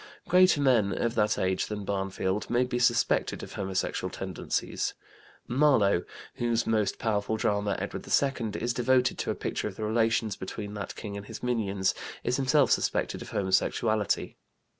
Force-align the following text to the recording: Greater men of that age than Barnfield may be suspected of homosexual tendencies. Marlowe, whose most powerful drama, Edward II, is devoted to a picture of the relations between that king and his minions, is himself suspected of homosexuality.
Greater 0.27 0.59
men 0.59 0.91
of 0.99 1.13
that 1.13 1.37
age 1.37 1.67
than 1.67 1.85
Barnfield 1.85 2.49
may 2.49 2.63
be 2.63 2.79
suspected 2.79 3.43
of 3.43 3.53
homosexual 3.53 4.09
tendencies. 4.09 4.95
Marlowe, 5.47 6.03
whose 6.37 6.65
most 6.65 6.97
powerful 6.97 7.37
drama, 7.37 7.75
Edward 7.77 8.07
II, 8.07 8.59
is 8.59 8.73
devoted 8.73 9.19
to 9.19 9.29
a 9.29 9.35
picture 9.35 9.67
of 9.67 9.75
the 9.75 9.83
relations 9.85 10.35
between 10.35 10.73
that 10.73 10.95
king 10.95 11.15
and 11.17 11.27
his 11.27 11.43
minions, 11.43 11.93
is 12.23 12.37
himself 12.37 12.71
suspected 12.71 13.21
of 13.21 13.29
homosexuality. 13.29 14.37